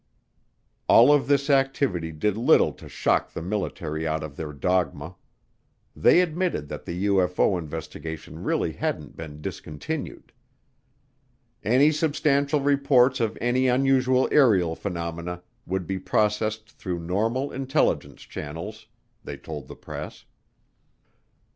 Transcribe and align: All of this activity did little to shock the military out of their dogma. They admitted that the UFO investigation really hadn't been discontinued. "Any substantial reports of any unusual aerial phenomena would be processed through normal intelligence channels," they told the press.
All 0.89 1.13
of 1.13 1.27
this 1.27 1.47
activity 1.47 2.11
did 2.11 2.35
little 2.35 2.73
to 2.73 2.89
shock 2.89 3.31
the 3.31 3.41
military 3.43 4.07
out 4.07 4.23
of 4.23 4.35
their 4.35 4.51
dogma. 4.51 5.15
They 5.95 6.21
admitted 6.21 6.69
that 6.69 6.85
the 6.85 7.05
UFO 7.05 7.59
investigation 7.59 8.41
really 8.41 8.71
hadn't 8.71 9.15
been 9.15 9.43
discontinued. 9.43 10.31
"Any 11.63 11.91
substantial 11.91 12.61
reports 12.61 13.19
of 13.19 13.37
any 13.39 13.67
unusual 13.67 14.27
aerial 14.31 14.75
phenomena 14.75 15.43
would 15.67 15.85
be 15.85 15.99
processed 15.99 16.71
through 16.71 17.01
normal 17.01 17.51
intelligence 17.51 18.23
channels," 18.23 18.87
they 19.23 19.37
told 19.37 19.67
the 19.67 19.75
press. 19.75 20.25